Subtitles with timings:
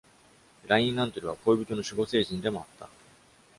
[0.65, 2.89] ラインラントでは恋人の守護聖人でもあった。